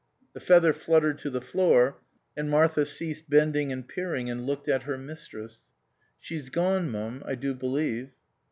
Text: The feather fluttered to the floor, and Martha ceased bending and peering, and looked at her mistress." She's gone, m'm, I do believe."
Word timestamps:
The 0.33 0.39
feather 0.39 0.73
fluttered 0.73 1.19
to 1.19 1.29
the 1.29 1.39
floor, 1.41 1.99
and 2.35 2.49
Martha 2.49 2.87
ceased 2.87 3.29
bending 3.29 3.71
and 3.71 3.87
peering, 3.87 4.31
and 4.31 4.47
looked 4.47 4.67
at 4.67 4.81
her 4.81 4.97
mistress." 4.97 5.69
She's 6.19 6.49
gone, 6.49 6.89
m'm, 6.89 7.21
I 7.23 7.35
do 7.35 7.53
believe." 7.53 8.15